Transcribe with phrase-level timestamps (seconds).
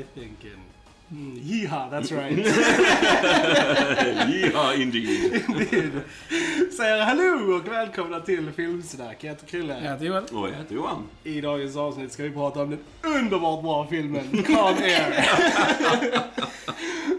[0.00, 0.62] Now what was I thinking?
[1.12, 2.36] Mm, yeehaw, that's right.
[4.52, 5.32] ja, indeed.
[5.48, 6.04] Indeed.
[6.76, 9.24] Säger hallå och välkomna till Filmsnack.
[9.24, 9.74] Jag heter Chrille.
[9.74, 10.24] Jag heter Joel.
[10.24, 11.08] Och jag heter Johan.
[11.24, 15.26] I dagens avsnitt ska vi prata om den underbart bra filmen Con Air.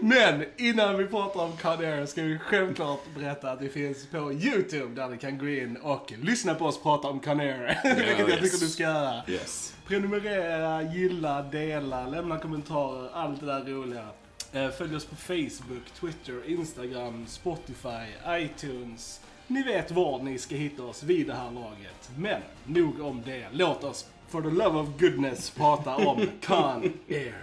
[0.00, 4.32] Men innan vi pratar om Con Air ska vi självklart berätta att det finns på
[4.32, 7.80] YouTube där ni kan gå in och lyssna på oss prata om Con Air.
[7.96, 8.40] Vilket jag yes.
[8.40, 9.22] tycker du ska göra.
[9.28, 9.74] Yes.
[9.86, 14.06] Prenumerera, gilla, dela, lämna kommentarer, allt det där roliga.
[14.52, 19.20] Eh, Följ oss på Facebook, Twitter, Instagram, Spotify, iTunes.
[19.52, 22.10] Ni vet var ni ska hitta oss vid det här laget.
[22.16, 23.46] Men nog om det.
[23.52, 27.34] Låt oss, for the love of goodness, prata om Con Air.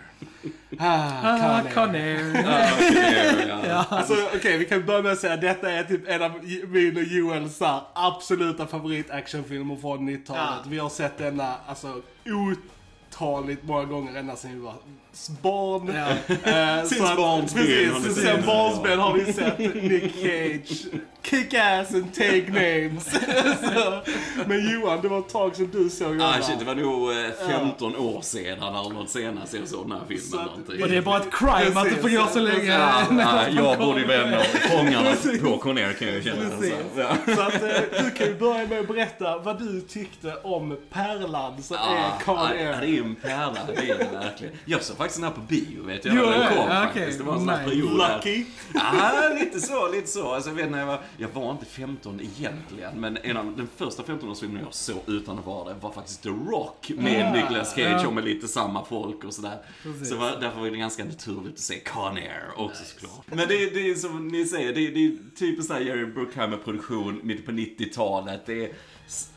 [0.80, 2.36] Ah, Ah, Con Con Air.
[3.68, 3.86] Ja.
[3.90, 6.32] Alltså okej, vi kan börja med att säga att detta är typ en av
[6.68, 10.42] min och Joels här absoluta favoritactionfilmer från 90-talet.
[10.64, 10.70] Ja.
[10.70, 14.73] Vi har sett denna alltså otaligt många gånger ända sedan vi var
[15.42, 15.94] barn.
[15.96, 16.10] Ja.
[16.52, 17.66] Eh, Since att- barnsben
[18.16, 20.86] sen barnsben har vi sett Nick Cage,
[21.24, 23.04] Kick Ass and Take Names.
[23.74, 24.02] så,
[24.46, 27.12] men Johan, det var ett tag sedan du såg den Ah, shit, det var nog
[27.12, 30.24] eh, 15 år sedan eller något senast jag såg den här filmen.
[30.26, 30.84] Så att- någonting.
[30.84, 32.66] Och det är bara ett crime att det får gå så länge.
[32.80, 35.10] Ja, ja, jag borde ju vara en av fångarna
[35.44, 36.50] på Conair kan jag ju känna.
[36.50, 36.73] Precis.
[36.96, 37.36] Så, ja.
[37.36, 41.64] Så att eh, du kan ju börja med att berätta vad du tyckte om Pärlan
[41.64, 42.78] som är Con ja, Air.
[42.82, 44.54] det är en pärla, det är det verkligen.
[44.66, 46.16] Jag såg faktiskt den här på bio, vet jag.
[46.16, 47.17] Jo, den ja, kom ja, faktiskt.
[47.17, 47.69] Det var en sån här Nice.
[47.69, 47.97] period.
[48.16, 48.45] Lucky.
[48.73, 50.32] Ja, lite så, lite så.
[50.33, 53.67] Alltså, jag vet när jag var, jag var inte 15 egentligen, men en av den
[53.77, 57.76] första 15-årsfilmen jag såg utan att vara det var faktiskt The Rock med Ah, Nicolas
[57.76, 58.08] Cage ja.
[58.08, 59.58] och med lite samma folk och sådär.
[59.83, 60.09] Precis.
[60.09, 63.26] Så var, därför var det ganska naturligt att se Con Air också såklart.
[63.26, 66.05] Men det, är- det är som ni säger, det, är- det är typiskt såhär Jerry
[66.05, 68.42] Bruckheimer-produktion mitt på 90-talet.
[68.45, 68.71] Det är,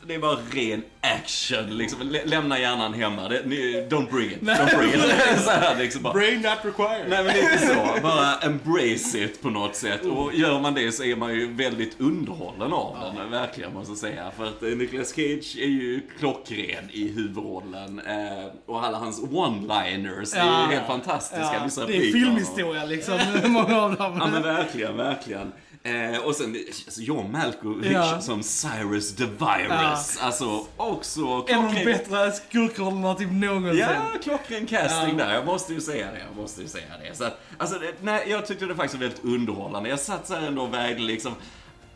[0.07, 1.99] det är bara ren action liksom.
[2.01, 3.27] Lä- Lämna hjärnan hemma.
[3.29, 3.55] Det, ni,
[3.89, 4.41] don't bring it.
[4.41, 5.01] Don't bring it.
[5.43, 6.13] så här, liksom bara.
[6.13, 7.05] Brain not required.
[7.09, 10.01] Nej men lite så, bara embrace it på något sätt.
[10.05, 13.97] Och gör man det så är man ju väldigt underhållen av den, verkligen måste jag
[13.97, 14.31] säga.
[14.37, 17.99] För att eh, Nicolas Cage är ju klockren i huvudrollen.
[17.99, 20.67] Eh, och alla hans one-liners är Ja.
[20.69, 21.69] ju helt fantastiska.
[21.77, 24.17] Ja, det är filmhistoria liksom, många av dem.
[24.19, 25.51] Ja men verkligen, verkligen.
[25.85, 28.21] Eh, och sen alltså, John Malkovich Ja.
[28.21, 30.17] som Cyrus the Virus.
[30.21, 31.85] Alltså också En av de klockren.
[31.85, 33.77] bättre skurkrollerna typ någonsin.
[33.79, 35.25] Ja, klockren casting Ja.
[35.25, 35.33] där.
[35.33, 36.19] Jag måste ju säga det.
[36.27, 37.15] Jag måste ju säga det.
[37.17, 39.89] Så att, alltså, det, nej, jag tyckte det faktiskt var väldigt underhållande.
[39.89, 41.33] Jag satt så här ändå och vägde liksom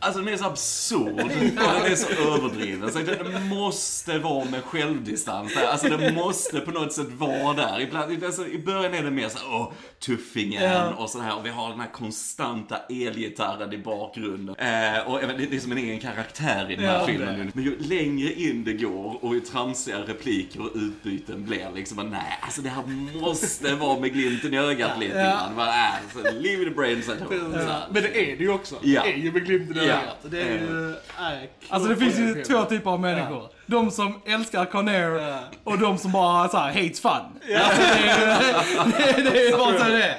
[0.00, 2.92] Alltså den är så absurd och den är så överdriven.
[2.92, 5.66] Så det måste vara med självdistans där.
[5.66, 7.80] Alltså det måste på något sätt vara där.
[7.80, 10.90] Ibland, alltså, I början är det mer så åh, tuffingen Ja.
[10.94, 11.36] och så här.
[11.38, 14.54] Och vi har den här konstanta elgitarren i bakgrunden.
[14.58, 17.50] Eh, och det är som en egen karaktär i den här Ja, filmen.
[17.54, 22.38] Men ju längre in det går och ju tramsiga repliker och utbyten blir liksom, nej,
[22.40, 22.82] alltså det här
[23.20, 25.24] måste vara med glimten i ögat lite Ja.
[25.24, 25.56] grann.
[25.56, 27.38] Bara, äh, så leave the brains at home.
[27.90, 28.74] Men det är det ju också.
[28.82, 29.02] Ja.
[29.02, 30.28] Det är ju med glimten i Ja.
[30.30, 30.94] Det är ju...
[31.20, 33.48] Nej, Alltså det finns ju två typer av människor.
[33.66, 35.38] De som älskar Con Air Ja.
[35.64, 37.10] och de som bara såhär hates fun.
[37.12, 40.16] Alltså, det, är, det, det är bara så det är.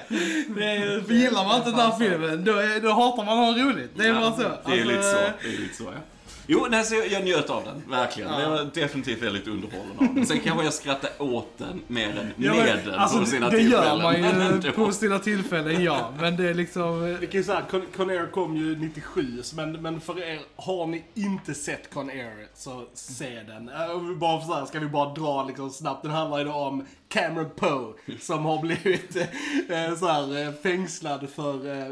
[0.55, 1.01] Det är.
[1.01, 3.91] För gillar man inte den här filmen, då, är, då hatar man att ha roligt.
[3.95, 4.41] Det är bara så.
[4.41, 5.17] Det är Alltså, lite så.
[5.41, 5.99] Det är lite så, ja.
[6.51, 8.33] Jo, nej, så jag, jag njöt av den, verkligen.
[8.39, 10.25] Jag var definitivt väldigt underhållen av den.
[10.25, 13.49] Sen kanske jag skrattade åt den mer än Ja, med men, den alltså, på sina
[13.49, 13.83] det tillfällen.
[13.97, 14.03] gör
[14.51, 16.13] man ju på sina tillfällen, ja.
[16.19, 17.17] Men det är liksom...
[17.19, 20.87] Vi kan ju säga, Con, Con Air kom ju 97, men, men för er, har
[20.87, 23.69] ni inte sett Con Air så se den.
[23.69, 26.85] Eh, Bara så här, ska vi bara dra liksom snabbt, den handlar ju då om
[27.09, 31.87] Cameron Poe som har blivit eh, så här, eh, fängslad för eh,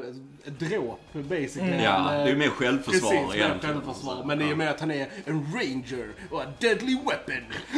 [0.59, 1.71] dråp basically.
[1.71, 1.83] Mm.
[1.83, 3.75] Ja, eh, det är ju mer självförsvar Precis, egentligen.
[3.81, 4.23] självförsvar.
[4.25, 7.43] Men i och med att han är en ranger och a deadly weapon.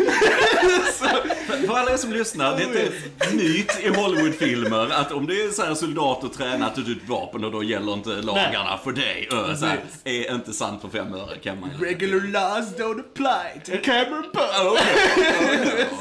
[1.00, 2.92] För, för alla er som lyssnar, det är inte
[3.36, 7.44] myt i Hollywoodfilmer att om det är så här soldater tränat och du ett vapen
[7.44, 9.30] och då gäller inte lagarna för dig.
[9.32, 11.70] Ö, så här, är inte sant för fem öre kan man.
[11.80, 14.80] Regular laws don't apply to Cameron Poe.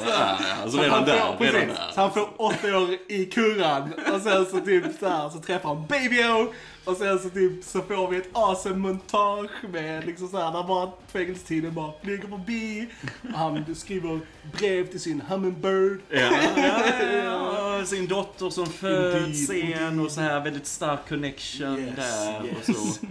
[0.07, 3.93] Ja, ja, ja, så redan han där, precis, så han får åtta år i kurran
[4.15, 6.53] och sen så typ så, här, så träffar han Baby O
[6.85, 10.63] och sen så typ så får vi ett awesome montage med liksom så här där
[10.63, 12.89] bara fängelsetiden bara flyger förbi.
[13.35, 14.21] Han skriver
[14.59, 16.01] brev till sin hummingbird.
[16.11, 21.97] Ja, ja, ja, sin dotter som föds sen och så här väldigt stark connection Yes,
[21.97, 22.69] där yes.
[22.69, 23.07] och så.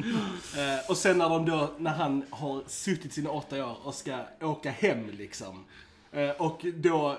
[0.59, 4.17] Eh, och sen när de då, när han har suttit sina åtta år och ska
[4.41, 5.65] åka hem liksom.
[6.11, 7.17] Eh, och då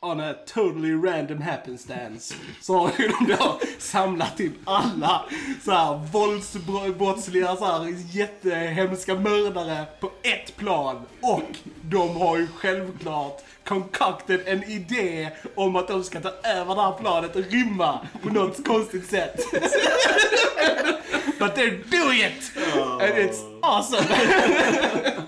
[0.00, 5.24] on a totally random happenstance så har ju de då samlat typ alla
[5.64, 11.42] så här våldsbrottsliga så här jättehemska mördare på ett plan och
[11.82, 16.92] de har ju självklart concocted en idé om att de ska ta över det här
[16.92, 19.40] planet och rymma på något konstigt sätt.
[21.38, 22.52] But they're doing it!
[23.00, 24.06] And it's awesome!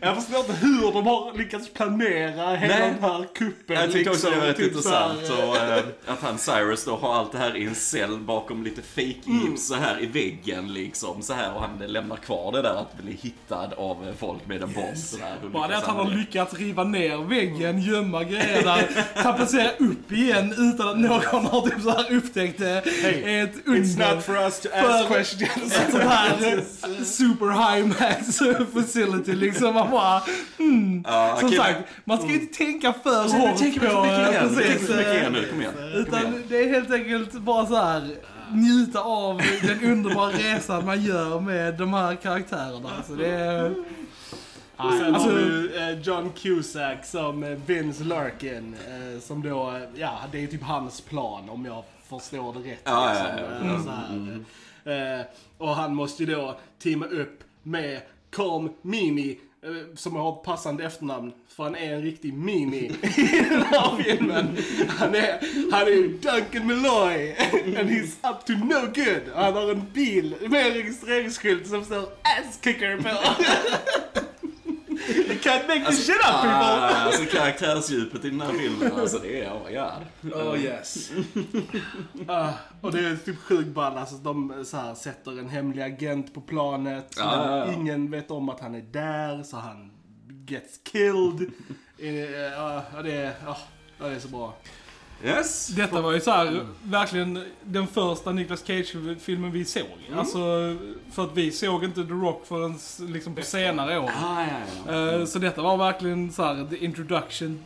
[0.00, 2.94] Jag förstår inte hur de har lyckats planera hela Nej.
[3.00, 3.76] den här kuppen.
[3.76, 6.84] Jag tyckte också det var rätt Typ intressant så här, och, eh, att han Cyrus
[6.84, 10.72] då har allt det här i en cell bakom lite fake-gips så här i väggen
[10.72, 14.46] liksom så här och han lämnar kvar det där att bli hittad av eh, folk
[14.46, 15.36] med en bomb så där.
[15.44, 20.12] och Bara det att han har lyckats riva ner väggen, gömma grejer där, tapetsera upp
[20.12, 22.82] igen utan att någon har typ så här upptäckt det.
[23.02, 24.14] Hey, ett It's under.
[24.14, 25.76] not for us to ask För- questions.
[25.76, 26.64] Ett sånt här
[27.04, 28.38] super high max
[28.74, 29.76] facility liksom.
[29.90, 30.22] Bara,
[30.58, 31.04] mm.
[31.06, 34.02] Ja, Som killar- sagt, man ska ju inte tänka för Jag hårt tänker på...
[34.56, 35.72] precis, för mycket igen nu, kom igen.
[35.76, 36.42] Kom Utan igen.
[36.48, 38.10] det är helt enkelt bara så här
[38.52, 42.90] njuta av den underbara resan man gör med de här karaktärerna.
[43.06, 43.70] Så det är...
[44.76, 48.74] Och sen Alltså- har ju eh, John Cusack som eh, Vince Larkin.
[48.88, 52.80] eh, Som då, ja det är typ hans plan om jag förstår det rätt.
[52.84, 53.24] Ja, ja,
[53.62, 53.62] liksom.
[53.68, 53.74] ja.
[53.74, 55.18] Eh, så här.
[55.20, 55.24] Eh,
[55.58, 58.00] Och han måste ju då teama upp med
[58.30, 59.38] Calm Mini.
[59.64, 61.32] Eh, Som har ett passande efternamn.
[61.48, 62.76] För han är en riktig mini
[63.16, 64.56] i den här filmen.
[64.88, 65.38] Han är,
[65.72, 67.34] han är Duncan Malloy.
[67.78, 69.34] And he's up to no good.
[69.34, 73.08] Han har en bil med en registreringsskylt som står ass kicker på.
[75.48, 76.48] Can't make this shit up people!
[76.48, 80.32] Ah, alltså karaktärsdjupet i den här filmen, alltså det är, oh my god.
[80.48, 81.10] Oh yes.
[82.28, 82.50] Ah,
[82.80, 86.40] och det är typ sjukt ball, alltså de så här, sätter en hemlig agent på
[86.40, 87.14] planet.
[87.16, 87.72] Ja, ja.
[87.72, 89.90] Ingen vet om att han är där, så han
[90.46, 91.50] gets killed.
[92.00, 93.56] Ja, ja, det, ja,
[93.98, 94.54] det är så bra.
[95.24, 95.68] Yes.
[95.68, 99.82] Detta var ju så här, verkligen den första Nicolas Cage-filmen vi såg.
[100.16, 100.38] Alltså,
[101.12, 102.78] för att vi såg inte The Rock förrän
[103.12, 104.10] liksom på senare år.
[104.22, 105.12] Ah, ja, ja.
[105.20, 107.58] Eh, Så detta var verkligen så här, the introduction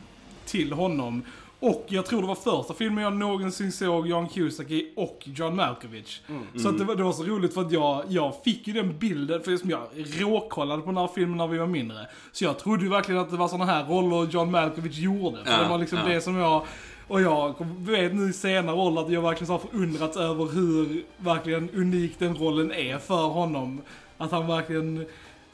[0.46, 1.22] till honom.
[1.60, 5.56] Och jag tror det var första filmen jag någonsin såg John Cusack i och John
[5.56, 6.20] Malkovich.
[6.62, 8.98] Så att det, var, det var så roligt för att jag, jag fick ju den
[8.98, 12.06] bilden, för som jag råkollade på den här filmen när vi var mindre.
[12.32, 15.44] Så jag trodde ju verkligen att det var såna här roller John Malkovich gjorde.
[15.44, 16.04] För Ja, det var liksom ja.
[16.04, 16.62] det som jag...
[17.08, 21.04] Och jag vet nu i senare ålder att jag verkligen så har förundrats över hur
[21.16, 23.80] verkligen unik den rollen är för honom.
[24.18, 25.06] Att han verkligen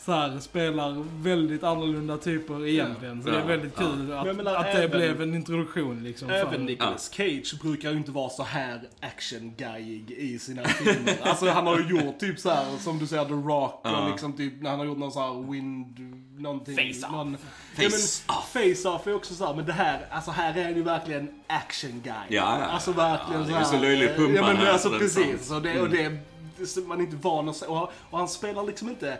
[0.08, 3.22] så här, spelar väldigt annorlunda typer egentligen.
[3.22, 3.82] Så det är väldigt ja.
[3.82, 6.28] kul att, menar, att det även- blev en introduktion liksom.
[6.28, 11.16] för- Även Nicolas Cage brukar ju inte vara så här action-guyig i sina filmer.
[11.22, 14.32] alltså han har ju gjort typ så här som du säger The Rock och liksom
[14.32, 15.99] typ när han har gjort någon så här Wind,
[16.38, 16.76] någonting.
[16.76, 17.12] Face-Off.
[17.12, 17.37] Någon,
[17.76, 17.82] Face
[18.28, 20.82] ja, men, Face-Off är också så här, men det här, alltså här är han ju
[20.82, 22.12] verkligen action-guy.
[22.28, 22.64] Ja, ja.
[22.66, 23.64] Alltså verkligen Ja, det så är här.
[23.64, 25.50] så löjligt pumpad Ja men här, alltså så det är precis.
[25.50, 26.19] Och det, och det,
[26.58, 27.66] det, man är inte van att se.
[27.66, 29.19] Och, och han spelar liksom inte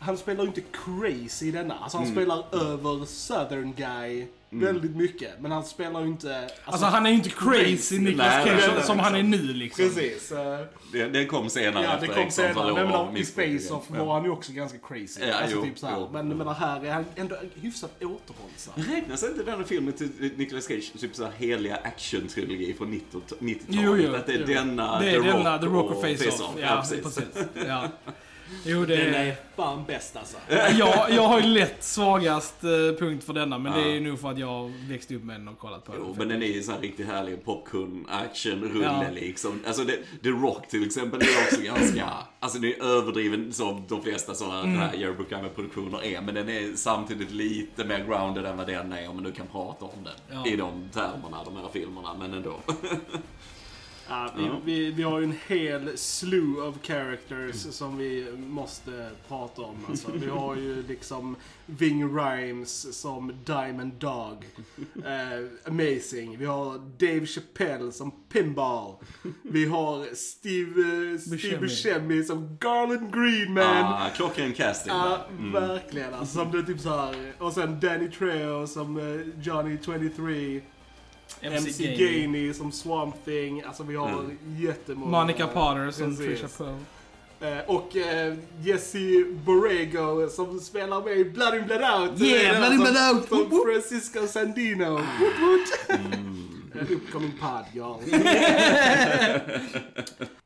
[0.00, 1.74] han spelar ju inte crazy i denna.
[1.78, 2.16] Alltså han Mm.
[2.16, 5.40] spelar över Southern guy väldigt mycket.
[5.40, 6.50] Men han spelar ju inte...
[6.64, 9.46] Alltså han är ju inte crazy Nicolas Cage som, nej, som han är liksom.
[9.46, 9.84] nu liksom.
[9.84, 10.32] Precis.
[10.32, 10.58] eh,
[10.92, 13.06] Det, det kom senare ja, det efter kom senare.
[13.06, 13.24] Men, i.
[13.24, 15.20] Space Off var han ju också ganska crazy.
[15.26, 15.96] Ja, alltså, jo, typ så här.
[15.98, 16.08] jo.
[16.12, 18.74] Men, men här är han ändå hyfsat återhållsam.
[18.94, 23.20] Räknas inte den här filmen till Nicolas Cage typ så här heliga action-trilogi från 90
[23.38, 23.58] 90-talet?
[23.68, 24.46] Jo, jo, att det är jo.
[24.46, 26.54] denna, Det är The denna Rock The Rock och och Face-Off.
[26.60, 27.28] Ja, precis.
[27.66, 27.88] Ja.
[28.64, 29.36] Jo, det Den är...
[29.56, 30.36] fan bäst alltså.
[30.78, 33.92] Jag, jag har ju lätt svagast eh, punkt för denna, men det är Ja.
[33.94, 36.00] ju nog för att jag växte upp med den och kollat på den.
[36.04, 39.04] Jo, men den är ju så här riktigt härlig popcorn-action-rulle Ja.
[39.14, 39.60] liksom.
[39.66, 42.08] Alltså det, The Rock till exempel är också ganska,
[42.40, 44.78] alltså det är överdriven som de flesta sådana Mm.
[44.78, 46.20] här Jerry Bruckheimer-produktioner är.
[46.20, 49.46] Men den är samtidigt lite mer grounded än vad den är om man nu kan
[49.46, 50.14] prata om den.
[50.44, 50.46] Ja.
[50.52, 52.54] I de termerna, de här filmerna, men ändå.
[54.10, 54.60] Ja, vi, Ja.
[54.64, 59.76] vi, vi har ju en hel slew of characters som vi måste prata om.
[59.88, 61.36] Alltså, vi har ju liksom
[61.66, 64.44] Ving Rhymes som Diamond Dog.
[65.04, 66.38] Eh, amazing.
[66.38, 68.94] Vi har Dave Chappelle som Pinball.
[69.42, 70.80] Vi har Steve,
[71.12, 71.58] eh, Steve Buscemi.
[71.60, 73.84] Buscemi som Garland Green Man.
[73.84, 74.92] Ah, klockren casting.
[74.92, 76.14] Ja, verkligen.
[76.14, 77.32] Alltså, som det är typ så här.
[77.38, 80.60] Och sen Danny Trejo som eh, Johnny 23.
[81.40, 83.62] MC Gainey som Swamp Thing.
[83.62, 84.38] Alltså vi har Mm.
[84.58, 85.10] jättemånga.
[85.10, 86.40] Monica Potter som Precis.
[86.40, 86.74] Trisha Pearl.
[87.42, 88.98] Eh, och eh, Jesse
[89.44, 92.20] Borrego som spelar med i Blood In Blood Out.
[92.20, 93.28] Yeah, Blood In Blood Out.
[93.28, 93.62] Som.
[93.66, 94.90] Francisco Sandino.
[94.90, 95.02] Woot.
[95.88, 95.96] Eh,
[96.88, 98.00] Upcoming pod, ja.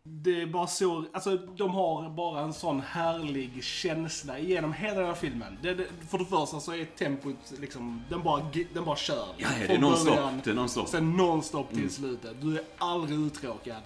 [0.03, 5.07] Det är bara så, alltså de har bara en sån härlig känsla genom hela den
[5.07, 5.59] här filmen.
[5.63, 9.27] Det, det, för det första så är tempot liksom, den bara, den bara kör.
[9.37, 10.19] Ja, det är nonstop.
[10.45, 10.89] Det är nonstop.
[10.89, 12.37] Sen nonstop till slutet.
[12.41, 13.83] Du är aldrig uttråkad.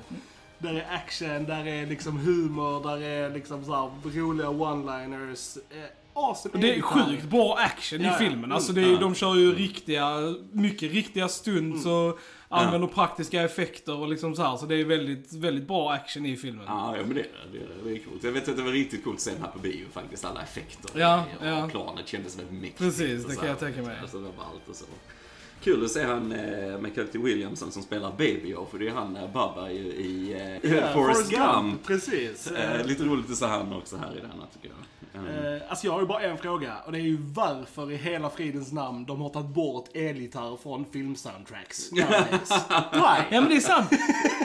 [0.59, 3.90] Där är action, där är liksom humor, där är liksom så här
[4.21, 5.59] roliga one-liners.
[6.19, 8.19] Awesome Och det är sjukt bra action Ja, i ja.
[8.19, 8.53] filmen.
[8.53, 9.01] Alltså det är, Mm.
[9.01, 11.97] de kör ju riktiga, mycket riktiga stunts Mm.
[11.97, 14.57] och använder praktiska effekter och liksom så här.
[14.57, 16.65] Så det är väldigt, väldigt bra action i filmen.
[16.69, 17.23] Ja, ja men det,
[17.53, 18.25] det, det är coolt.
[18.25, 20.25] Jag vet att det var riktigt coolt att se den här på bio faktiskt.
[20.25, 20.91] Alla effekter.
[21.01, 21.69] Ja, och ja.
[21.71, 22.79] Planet kändes väldigt mäktigt.
[22.79, 23.51] Precis, och det kan här.
[23.51, 23.99] jag tänka mig.
[24.03, 24.85] Alltså, det var allt och så.
[25.63, 29.17] Kul att se han eh, McCarthy Williamson som spelar Baby O, för det är han
[29.17, 30.33] eh, Bubba i, i
[30.63, 31.87] eh, Ja, Forrest Gump.
[31.87, 32.51] Precis.
[32.51, 34.77] Eh, lite roligt att se han också här i denna tycker jag.
[35.19, 35.55] Mm.
[35.55, 38.31] Eh, alltså jag har ju bara en fråga och det är ju varför i hela
[38.31, 41.93] fridens namn de har tagit bort elgitarr från filmsoundtracks.
[41.93, 42.01] Why?
[43.31, 43.91] Ja men det är sant.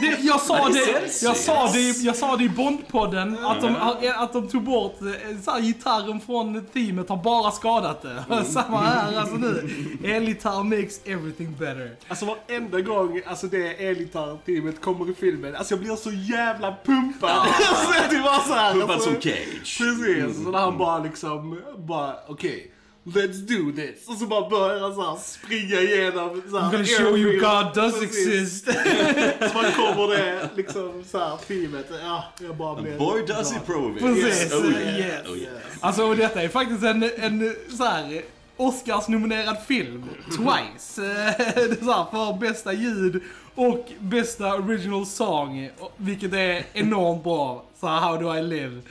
[0.01, 3.75] Det, jag, sa Ja, det jag, sa det, jag sa det i Bondpodden, att de,
[4.15, 8.23] att de tog bort eh, så här, gitarren från teamet har bara skadat det.
[8.29, 8.45] Mm.
[8.53, 9.69] Samma här alltså nu.
[10.03, 11.95] Elgitarr makes everything better.
[12.07, 17.29] Alltså varenda gång alltså det elgitarrteamet kommer i filmen, alltså jag blir så jävla pumpad.
[17.29, 19.77] alltså, det var så här, Pumpad alltså, som Cage.
[19.77, 22.69] Precis, så han bara liksom, bara okej.
[23.05, 24.07] Let's do this!
[24.07, 27.39] Och så bara börjar han såhär springa igenom så här, I'm gonna show you.
[27.39, 28.27] God does Precis.
[28.27, 28.65] exist.
[29.39, 33.53] Så man kommer det liksom såhär teamet, ja, jag bara blir Boy does glad.
[33.53, 33.99] he prove it.
[34.23, 34.99] Precis, Oh yeah.
[34.99, 35.27] yes.
[35.29, 35.53] Oh, yeah.
[35.79, 38.21] Alltså och detta är faktiskt en, en så här
[38.57, 40.03] Oscars-nominerad film.
[40.25, 41.01] Twice.
[41.01, 43.21] Eh, det är så här, för bästa ljud
[43.55, 45.69] och bästa original song.
[45.97, 47.63] Vilket är enormt bra.
[47.79, 48.81] Så här, How do I live.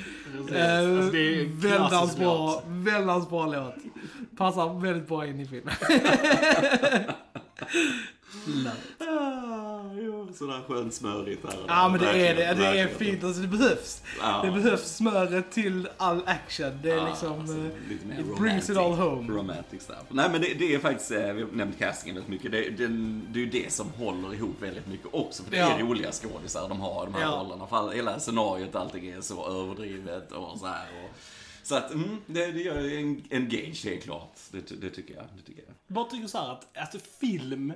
[0.54, 1.10] Eh, Alltså,
[1.68, 3.74] Väldans bra, väldans bra låt.
[4.36, 5.74] Passar väldigt bra in i filmen.
[8.98, 11.58] Ah, sådär skönt smörigt här.
[11.68, 13.24] Ja men det är det, det är fint.
[13.24, 14.02] Alltså det behövs.
[14.20, 14.42] Ja.
[14.44, 16.78] Det behövs smöret till all action.
[16.82, 17.40] Det är Ja, liksom...
[17.40, 19.32] alltså, eh, lite mer it brings it all home.
[19.32, 19.96] Romantic stuff.
[20.08, 22.52] Nej men det, det är faktiskt, eh, vi har nämnt castingen väldigt mycket.
[22.52, 25.42] Det, den, det är ju det som håller ihop väldigt mycket också.
[25.42, 25.70] För det Ja.
[25.78, 27.28] är roliga skådisar de har, de här Ja.
[27.44, 27.66] rollerna.
[27.66, 30.86] För all- hela scenariot, allting är så överdrivet och så här.
[31.04, 31.10] Och,
[31.62, 34.36] så att, mm, det, det gör ju en, en gage helt klart.
[34.50, 35.24] Det, det tycker jag.
[35.36, 35.74] Det tycker jag.
[35.86, 37.72] bara tycker så här att, att film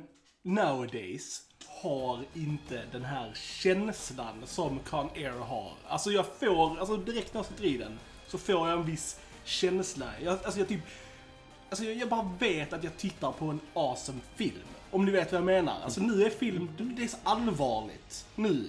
[0.46, 1.42] nowadays
[1.82, 5.72] har inte den här känslan som Con Air har.
[5.88, 7.98] Alltså jag får, alltså direkt när jag sitter i den
[8.28, 10.06] så får jag en viss känsla.
[10.22, 10.80] Jag, alltså jag typ,
[11.68, 14.66] alltså jag, jag bara vet att jag tittar på en awesome film.
[14.90, 15.80] Om ni vet vad jag menar.
[15.84, 18.26] Alltså nu är film, det är så allvarligt.
[18.34, 18.68] Nu.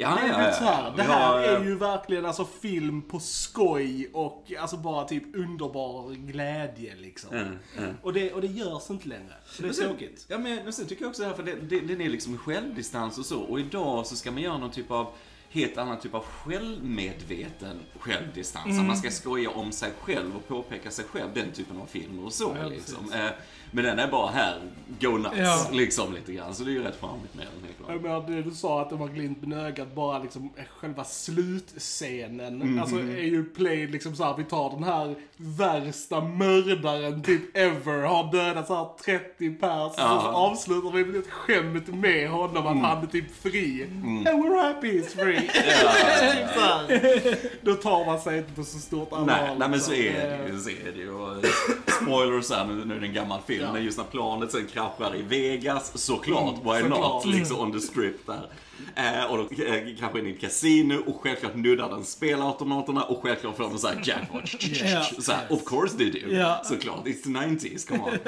[0.00, 4.10] Ja, det är lite så här, det här är ju verkligen alltså film på skoj
[4.12, 7.36] och alltså bara typ underbar glädje liksom.
[7.36, 7.94] Mm, mm.
[8.02, 9.34] Och, det, och det görs inte längre.
[9.46, 10.26] Så det är sen- tråkigt.
[10.28, 12.38] Ja men, men sen tycker jag också det här, för det, det, den är liksom
[12.38, 13.40] självdistans och så.
[13.40, 15.06] Och idag så ska man göra någon typ av
[15.50, 18.66] helt annan typ av självmedveten självdistans.
[18.66, 18.80] Mm.
[18.80, 22.24] Att man ska skoja om sig själv och påpeka sig själv, den typen av filmer
[22.24, 22.56] och så.
[22.62, 23.12] Ja, liksom.
[23.12, 23.30] Eh,
[23.70, 24.60] Men den är bara här,
[25.00, 25.66] go nuts, Ja.
[25.72, 26.54] liksom lite grann.
[26.54, 27.90] Så det är ju rätt charmigt med den, helt klart.
[27.90, 30.50] Jag menar, det du sa att det var glint med ögat, bara liksom
[30.80, 32.58] själva slutscenen.
[32.58, 32.80] Mhm.
[32.80, 38.02] Alltså är ju played liksom så här, vi tar den här värsta mördaren typ ever,
[38.02, 39.92] har dödat så här 30 pers.
[39.96, 40.04] Ja.
[40.04, 40.16] Mm.
[40.16, 43.86] Och så avslutar vi med ett skämt med honom att han är typ fri.
[44.04, 45.37] And we're happy he's free.
[45.46, 47.36] Här.
[47.62, 49.26] Då tar man sig inte på så stort allvar.
[49.26, 50.16] Nej, nej men så liksom.
[50.20, 50.58] är det ju.
[50.60, 51.10] Så är det ju.
[51.10, 51.44] Och,
[52.02, 53.72] Spoilers här, nu, nu är det en gammal film, Ja.
[53.72, 57.24] men just när planet sen kraschar i Vegas, såklart, why såklart.
[57.24, 58.46] not, liksom on the strip där.
[58.94, 63.22] Eh, och då eh, kanske in i ett kasino och självklart nuddar den spelautomaterna och
[63.22, 64.42] självklart får de såhär jackpot.
[64.84, 65.04] Ja.
[65.18, 66.18] Så här, of course they do.
[66.34, 66.62] Ja.
[66.64, 68.18] Såklart, it's the 90s, come on.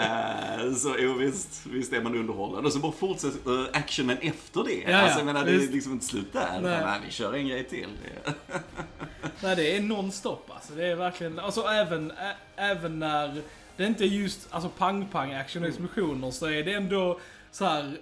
[0.00, 2.66] Eh, så jo, visst, visst är man underhållen.
[2.66, 4.90] Och så bara fortsätter eh, actionen efter det.
[4.90, 6.59] ja, alltså jag menar, det är liksom inte slut där.
[6.62, 6.84] Nej.
[6.84, 7.00] Nej.
[7.04, 7.88] Vi kör en grej till.
[9.42, 10.72] Nej, det är non-stop alltså.
[10.72, 13.42] Det är verkligen, alltså även, ä, även när
[13.76, 17.96] det inte är just alltså pang-pang action och explosioner så är det ändå så här,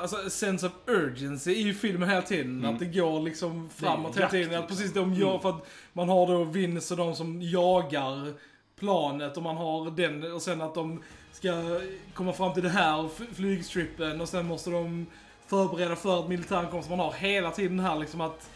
[0.00, 2.64] alltså sense of urgency i filmen hela tiden.
[2.64, 4.54] Att det går liksom framåt hela tiden.
[4.54, 4.76] Att liksom.
[4.76, 8.32] precis de gör för att man har då Vince och de som jagar
[8.78, 11.02] planet och man har den och sen att de
[11.32, 11.80] ska
[12.14, 15.06] komma fram till det här flygstrippen och sen måste de
[15.46, 16.82] förbereda för att.
[16.82, 18.50] Så man har hela tiden här liksom att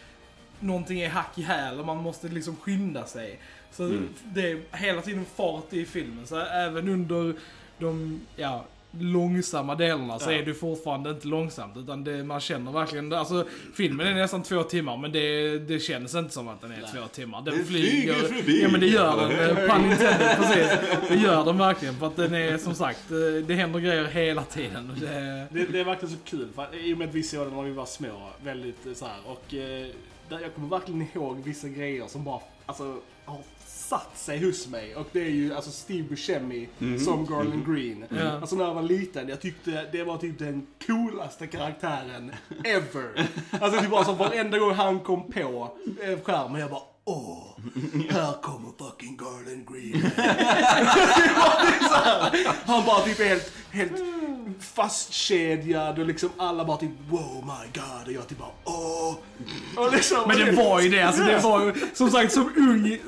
[0.61, 3.41] någonting är hack i häl och man måste liksom skynda sig.
[3.73, 4.09] Så Mm.
[4.25, 6.27] det är hela tiden fart i filmen.
[6.27, 7.35] Så även under
[7.79, 8.65] de, ja,
[9.01, 10.35] långsamma delarna så Ja.
[10.39, 11.77] är det fortfarande inte långsamt.
[11.77, 16.15] Utan det, man känner verkligen, alltså filmen är nästan två timmar men det, det känns
[16.15, 17.43] inte som att den är två timmar.
[17.43, 18.63] Den, Den flyger förbi.
[18.63, 20.79] Ja men det gör den, eh, pun intended, precis.
[21.09, 23.17] Det gör den verkligen för att den är som sagt, eh,
[23.47, 24.91] det händer grejer hela tiden.
[24.91, 27.47] och Det, Det, det är verkligen så kul, för i och med att vi såg
[27.47, 29.55] den när vi var små, väldigt eh, så här, och
[30.31, 34.97] jag kommer verkligen ihåg vissa grejer som bara, alltså, har satt sig hos mig.
[34.97, 36.69] Och det är ju alltså Steve Buscemi
[37.05, 38.05] som Garland Green.
[38.09, 38.31] Ja.
[38.31, 42.33] Alltså när jag var liten, jag tyckte det var typ den coolaste karaktären
[42.65, 43.27] ever.
[43.61, 47.59] Alltså var som varenda gång han kom på eh, skärmen, jag bara Åh,
[48.11, 49.93] här kommer fucking Garland Green.
[50.03, 50.15] Typ
[51.91, 52.57] här.
[52.67, 53.93] Han bara typ helt, helt
[54.61, 59.15] fastkedjad och liksom alla bara typ wow my god och jag typ bara åh.
[59.77, 62.99] Och liksom, men det var ju det, alltså det var ju som sagt som ung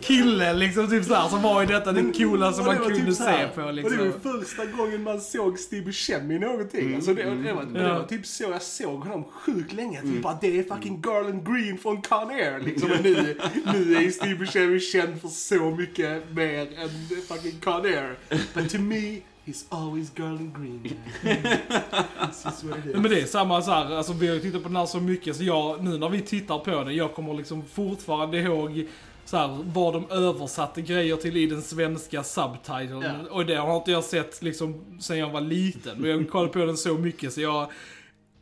[0.00, 3.16] kille liksom typ såhär så var ju detta det coolaste man det var kunde typ
[3.16, 3.98] se på Och det liksom.
[3.98, 6.94] var ju första gången man såg Steve Buscemi i någonting.
[6.94, 7.94] Alltså det, det, var, det Ja.
[7.98, 10.02] var typ så jag såg honom sjukt länge.
[10.02, 12.90] Typ bara det är fucking Garland Green från Con Air liksom.
[12.92, 13.36] Och nu,
[13.74, 16.90] nu är Steve Buscemi känd för så mycket mer än
[17.28, 18.18] fucking Con Air.
[18.54, 19.16] But to me,
[19.48, 20.52] he's always Green.
[21.24, 22.94] Is what it is.
[22.94, 25.00] Men det är samma så här, alltså vi har ju tittat på den här så
[25.00, 28.88] mycket så jag, nu när vi tittar på den, jag kommer liksom fortfarande ihåg
[29.24, 33.02] så här, vad de översatte grejer till i den svenska subtiteln.
[33.02, 33.12] Ja.
[33.30, 35.98] Och det har inte jag sett liksom sen jag var liten.
[35.98, 37.70] Men jag kollade på den så mycket så jag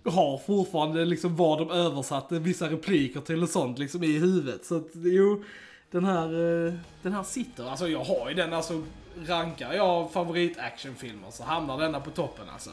[0.05, 4.65] har fortfarande liksom vad de översatte vissa repliker till och sånt liksom i huvudet.
[4.65, 5.45] Så att jo,
[5.91, 6.27] den här,
[6.67, 7.71] eh, den här sitter.
[7.71, 8.83] Alltså jag har ju den, alltså
[9.27, 12.71] rankar jag favorit actionfilmer så hamnar denna på toppen alltså.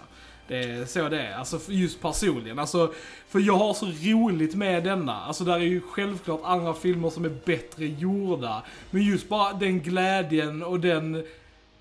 [0.48, 2.60] Det är så det är, alltså just personligen.
[2.60, 2.94] Alltså,
[3.28, 5.16] för jag har så roligt med denna.
[5.16, 8.64] Alltså där är ju självklart andra filmer som är bättre gjorda.
[8.90, 11.26] Men just bara den glädjen och den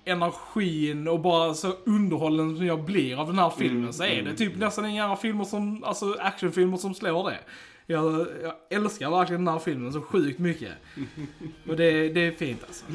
[0.05, 4.35] energin och bara så underhållen som jag blir av den här filmen så är det
[4.35, 7.39] typ nästan inga andra filmer som, alltså actionfilmer som slår det.
[7.85, 10.71] Jag, jag älskar verkligen den här filmen så sjukt mycket.
[11.67, 12.85] Och det, det är fint alltså.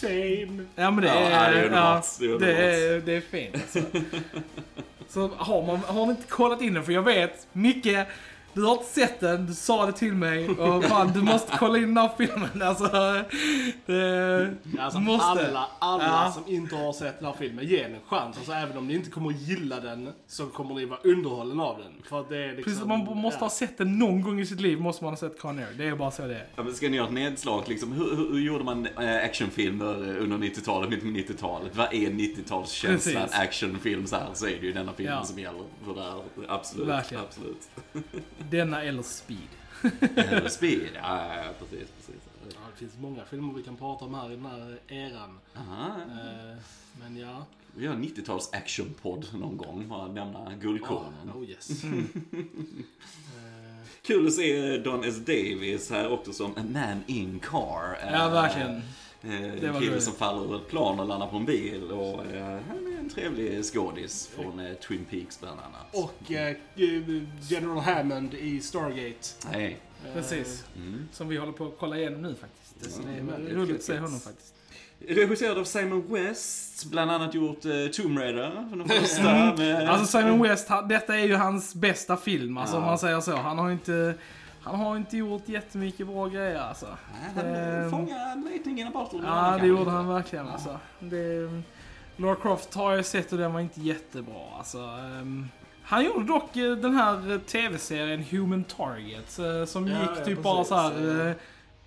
[0.00, 0.64] Same.
[0.74, 2.04] Ja men det Ja, är, det är underbart.
[2.20, 3.02] ja, Det är det, underbart.
[3.02, 3.80] är, det är fint alltså.
[5.08, 7.86] Så har man, har man inte kollat in den, för jag vet, Micke,
[8.56, 11.78] du har inte sett den, du sa det till mig och fan du måste kolla
[11.78, 12.84] in den här filmen alltså.
[13.86, 15.26] Det, Alltså måste.
[15.26, 16.32] alla, alla Ja.
[16.34, 18.36] som inte har sett den här filmen, ge den en chans.
[18.36, 21.78] Alltså även om ni inte kommer att gilla den, så kommer ni vara underhållen av
[21.78, 21.92] den.
[22.08, 22.64] För det är liksom...
[22.64, 25.40] Precis, man måste ha sett den någon gång i sitt liv, måste man ha sett
[25.40, 25.66] Con Air.
[25.78, 26.46] Det är bara så det är.
[26.56, 27.92] Ja, men ska ni göra ett nedslag liksom?
[27.92, 31.76] Hur, hur, hur gjorde man eh, actionfilmer under 90-talet, mitt 90-talet?
[31.76, 32.92] Vad är 90-talskänslan?
[32.92, 33.16] Precis.
[33.38, 35.24] Actionfilm så här, så är det ju denna filmen Ja.
[35.24, 36.20] som gäller för det här.
[36.48, 36.88] Absolut.
[36.88, 37.22] Verkligen.
[37.24, 37.68] Absolut.
[38.50, 39.48] Denna eller Speed.
[40.16, 42.22] Eller Speed, ja, ja, ja, precis, precis.
[42.50, 45.38] Ja, det finns många filmer vi kan prata om här i den här eran.
[45.56, 45.86] Aha.
[46.00, 46.56] Eh,
[47.00, 47.46] men ja.
[47.74, 51.30] Vi gör en 90-tals actionpodd någon gång, bara nämna guldkornen.
[51.34, 51.84] Oh, oh yes.
[53.36, 55.16] Eh, Kul att se Don S.
[55.26, 57.98] Davis här också som a man in car.
[58.12, 58.76] Ja, verkligen.
[58.76, 58.82] Eh,
[59.60, 61.82] Det en var kille som faller ur ett plan och landar på en bil.
[61.90, 62.16] Och
[62.68, 65.86] han är en trevlig skådis från eh, Twin Peaks bland annat.
[65.92, 66.56] och eh,
[67.48, 69.28] General Hammond i Stargate.
[69.52, 69.78] Nej.
[70.06, 70.64] Eh, Precis.
[70.76, 71.08] Mm.
[71.12, 72.94] Som vi håller på att kolla igenom nu faktiskt.
[72.96, 74.52] Så det är Mm, roligt att se honom faktiskt.
[75.08, 79.54] Regisserad av Simon West, bland annat gjort eh, Tomb Raider, för den första.
[79.58, 82.80] Med, Alltså Simon West, han, detta är ju hans bästa film, alltså Ja.
[82.80, 83.36] om man säger så.
[83.36, 84.14] Han har inte,
[84.60, 86.86] han har inte gjort jättemycket bra grejer alltså.
[86.86, 87.90] Nej, han Ehm.
[87.90, 89.20] fångade en rating in apostel.
[89.24, 90.78] Ja, det gjorde han verkligen alltså.
[91.00, 91.62] Det,
[92.16, 94.78] Lara Croft har jag sett och den var inte jättebra alltså.
[94.78, 95.46] Ehm,
[95.82, 100.24] han gjorde dock eh, den här eh, tv-serien Human Target eh, som Ja, gick ja,
[100.24, 100.68] typ bara precis.
[100.68, 101.34] så här eh,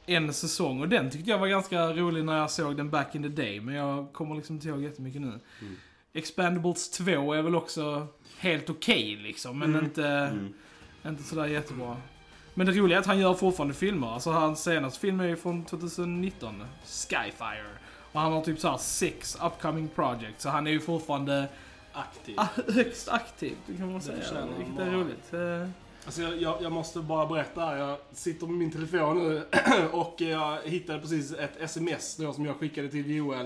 [0.06, 3.24] en säsong och den tyckte jag var ganska rolig när jag såg den back in
[3.24, 5.28] the day men jag kommer liksom inte ihåg jättemycket nu.
[5.62, 5.76] Mm.
[6.14, 8.08] Expandables 2 är väl också
[8.40, 10.54] helt okej liksom men inte, Mm.
[11.06, 11.98] inte sådär jättebra.
[12.54, 14.14] Men det roliga är att han gör fortfarande filmer.
[14.14, 17.66] Alltså hans senaste film är ju från 2019, Skyfire.
[18.12, 21.48] Och han har typ såhär sex upcoming projects, så han är ju fortfarande
[21.94, 22.36] Aktiv.
[22.38, 24.40] ah, högst aktiv, det kan man Det säga.
[24.40, 25.34] han Vilket är roligt.
[25.34, 25.70] Eh,
[26.06, 27.78] Alltså jag, jag, jag måste bara berätta här.
[27.78, 29.44] Jag sitter med min telefon nu
[29.92, 33.46] och jag hittade precis ett sms då som jag skickade till Joel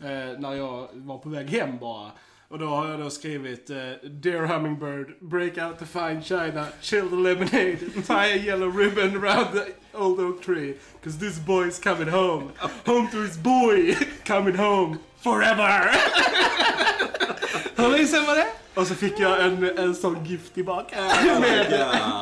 [0.00, 0.06] eh,
[0.38, 2.10] när jag var på väg hem bara.
[2.50, 7.08] Och då har jag då skrivit eh, Dear Hummingbird, break out the fine china, chill
[7.10, 10.74] the lemonade, tie a yellow ribbon around the old oak tree.
[11.04, 12.52] Cause this boy's coming home.
[12.86, 15.90] Home to his boy, coming home forever.
[17.76, 18.46] Hur länge sedan var det?
[18.80, 20.96] Och så fick jag en, en sån gift tillbaka.
[21.24, 21.40] Med,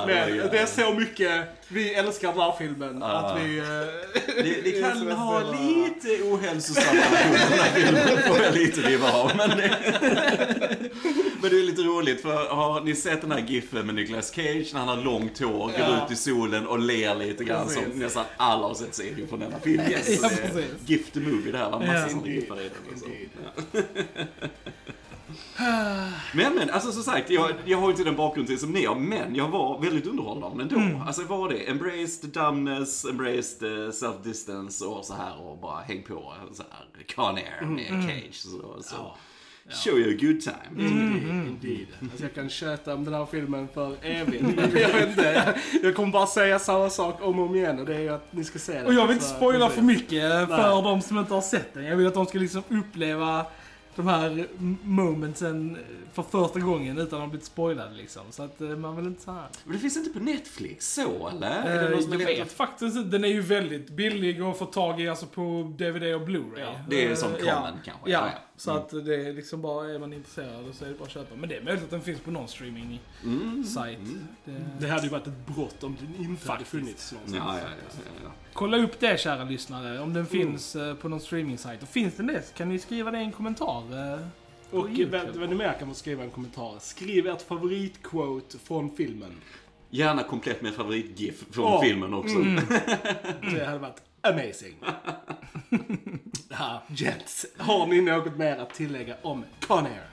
[0.06, 3.02] med, det är så mycket, vi älskar den här filmen.
[3.02, 3.58] Att vi...
[3.58, 3.64] eh,
[4.36, 9.30] Det, det kan ha lite ohälsosamma relationer, den här filmen får jag lite vibbar av.
[9.36, 9.78] Men det,
[11.42, 14.70] Men det är lite roligt, för har ni sett den här giffen med Nicolas Cage
[14.72, 16.04] när han har långt hår, går Ja.
[16.06, 17.82] ut i solen och ler lite grann Precis.
[17.82, 19.82] som nästan alla har sett serien från denna film.
[19.90, 20.30] Yes, Ja.
[20.86, 22.08] Gift movie det här, var massa Ja.
[22.08, 22.70] sådana giffar i
[23.72, 23.84] den.
[26.32, 29.34] Men men, alltså som sagt, jag, jag har inte den bakgrunden som ni har, men
[29.34, 30.76] jag var väldigt underhållen av den ändå.
[30.76, 31.02] Mm.
[31.02, 31.70] Alltså var det?
[31.70, 33.66] Embrace the dumbness, embrace the
[34.06, 38.08] self-distance och så här och bara häng på så här Con Air med Mm.
[38.08, 38.34] Cage.
[38.34, 38.94] Så, så.
[38.96, 39.16] Ja.
[39.70, 40.88] Show you a good time.
[40.90, 41.46] Mm.
[41.48, 41.86] Indeed.
[42.02, 44.44] Alltså jag kan köta om den här filmen för evigt.
[44.58, 45.54] Jag vet inte.
[45.82, 48.32] Jag, kommer bara säga samma sak om och om igen och det är ju att
[48.32, 48.86] ni ska se den.
[48.86, 50.82] Och jag vill inte spoila för mycket för Nej.
[50.82, 51.84] de som inte har sett den.
[51.84, 53.46] Jag vill att de ska liksom uppleva
[53.98, 54.46] de här
[54.82, 55.78] momentsen
[56.12, 58.22] för första gången utan att ha blivit spoilade liksom.
[58.30, 59.48] Så att eh, man vill inte så här.
[59.64, 61.50] Men det finns inte på Netflix så eller?
[61.50, 63.08] Är det Eh, jag är vet att- faktiskt inte.
[63.10, 66.60] Den är ju väldigt billig att få tag i alltså på DVD och Blu-ray.
[66.60, 67.54] Ja, det är Eh, som ja.
[67.54, 68.10] common kanske.
[68.10, 68.38] Ja, Ja, ja.
[68.56, 71.36] så att det är liksom bara, är man intresserad så är det bara att köpa.
[71.36, 73.64] Men det är möjligt att den finns på någon streaming Mm.
[73.64, 73.98] sajt.
[74.44, 74.52] Det...
[74.80, 77.60] Det hade ju varit ett brott om den inte hade funnits Ja, någonstans.
[77.62, 78.30] ja, ja, ja, ja.
[78.58, 81.82] Kolla upp det kära lyssnare, om den finns eh, på någon streaming-sajt.
[81.82, 84.12] Och finns den det så kan ni skriva det i en kommentar.
[84.14, 84.20] eh.
[84.70, 84.88] Och
[85.34, 86.78] vad, ni mer kan få skriva en kommentar.
[86.80, 89.30] Skriv ert favoritquote från filmen.
[89.90, 91.82] Gärna komplett med favorit-GIF från Åh.
[91.82, 92.36] filmen också.
[92.36, 92.64] Mm.
[93.54, 94.74] Det hade varit amazing.
[96.48, 97.46] ja, gents.
[97.58, 100.06] Har ni något mer att tillägga om Con Air?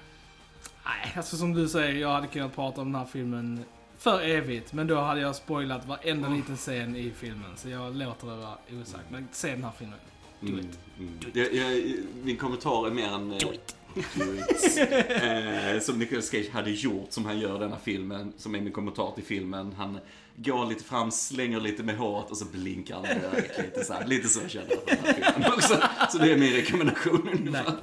[0.85, 3.65] Nej, alltså som du säger, jag hade kunnat prata om den här filmen
[4.05, 4.73] för evigt.
[4.73, 7.51] Men då hade jag spoilat varenda liten scen i filmen.
[7.55, 9.03] Så jag låter det vara osagt.
[9.11, 9.99] Men se den här filmen.
[10.39, 10.79] Do Mm, it.
[10.99, 11.19] mm.
[11.33, 11.83] Jag, jag,
[12.23, 13.29] min kommentar är mer en...
[13.29, 13.75] Do it.
[14.15, 14.77] Do it.
[15.75, 18.73] eh, som Nicolas Cage hade gjort, som han gör i denna filmen, som är min
[18.73, 19.73] kommentar till filmen.
[19.77, 19.97] Han
[20.35, 24.07] går lite fram, slänger lite med håret och så blinkar han ögat lite så här.
[24.07, 25.77] Lite så känner jag för den här filmen också.
[26.11, 27.73] Så det är min rekommendation ungefär.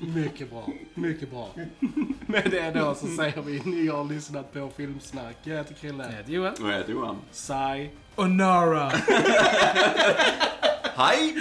[0.14, 0.68] Mycket bra.
[0.94, 1.54] Mycket bra.
[2.32, 5.36] Med det då så säger vi ni har lyssnat på Filmsnack.
[5.42, 6.04] Jag heter Krille.
[6.04, 6.52] Det är Joel.
[6.62, 7.16] Och jag heter Johan.
[7.32, 7.90] Sai.
[8.14, 8.88] Och Nara.
[10.96, 11.34] Hej!